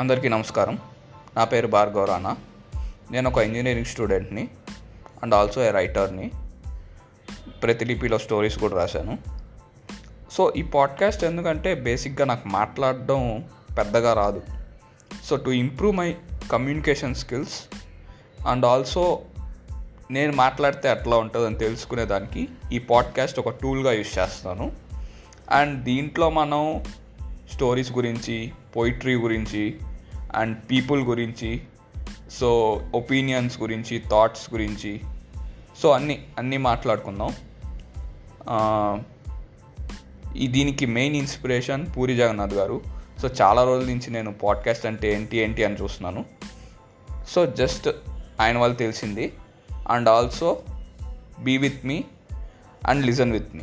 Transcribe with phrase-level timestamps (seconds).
[0.00, 0.78] అందరికీ నమస్కారం.
[1.36, 2.36] నా పేరు భార్గవ రానా
[3.10, 4.48] నేను ఒక ఇంజనీరింగ్ స్టూడెంట్ని
[5.22, 6.30] అండ్ ఆల్సో ఏ రైటర్ని.
[7.62, 9.18] ప్రతిలిపిలో స్టోరీస్ కూడా రాశాను.
[10.30, 13.44] సో ఈ పాడ్కాస్ట్ ఎందుకంటే బేసిక్గా నాకు మాట్లాడడం
[13.78, 14.42] పెద్దగా రాదు.
[15.24, 16.16] So to improve my
[16.52, 17.76] communication skills
[18.46, 19.22] and also
[20.10, 24.72] నేను మాట్లాడితే ఎట్లా ఉంటుందని తెలుసుకునేదానికి ఈ పాడ్కాస్ట్ ఒక టూల్గా యూస్ చేస్తాను.
[25.50, 26.84] అండ్ దీంట్లో మనం
[27.52, 29.78] స్టోరీస్ గురించి పోయిట్రీ గురించి
[30.34, 31.60] అండ్ పీపుల్ గురించి
[32.30, 35.00] సో ఒపీనియన్స్ గురించి థాట్స్ గురించి.
[35.82, 37.34] సో అన్నీ అన్నీ మాట్లాడుకుందాం.
[40.36, 42.80] ఈ దీనికి మెయిన్ ఇన్స్పిరేషన్ పూరి జగన్నాథ్ గారు.
[43.22, 46.24] సో చాలా రోజుల నుంచి నేను పాడ్కాస్ట్ అంటే ఏంటి ఏంటి అని చూస్తున్నాను.
[47.28, 47.88] సో జస్ట్
[48.40, 49.32] ఆయన వాళ్ళు తెలిసింది.
[49.88, 50.62] And also
[51.40, 52.04] be with me
[52.86, 53.62] and listen with me.